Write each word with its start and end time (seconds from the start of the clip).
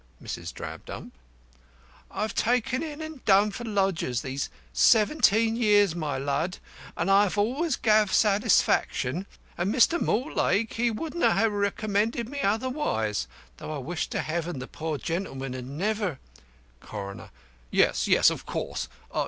MRS. 0.19 0.51
DRABDUMP: 0.55 1.11
I 2.09 2.23
have 2.23 2.33
taken 2.33 2.81
in 2.81 3.01
and 3.03 3.23
done 3.23 3.51
for 3.51 3.65
lodgers 3.65 4.21
this 4.21 4.49
seventeen 4.73 5.55
years, 5.55 5.93
my 5.93 6.17
lud, 6.17 6.57
and 6.97 7.07
have 7.07 7.37
always 7.37 7.75
gave 7.75 8.11
satisfaction; 8.11 9.27
and 9.59 9.71
Mr. 9.71 10.01
Mortlake, 10.01 10.73
he 10.73 10.89
wouldn't 10.89 11.23
ha' 11.23 11.45
recommended 11.47 12.29
me 12.29 12.39
otherwise, 12.41 13.27
though 13.57 13.71
I 13.71 13.77
wish 13.77 14.07
to 14.07 14.21
Heaven 14.21 14.57
the 14.57 14.65
poor 14.65 14.97
gentleman 14.97 15.53
had 15.53 15.67
never 15.67 16.17
CORONER: 16.79 17.29
Yes, 17.69 18.07
yes, 18.07 18.31
of 18.31 18.43
course. 18.47 18.87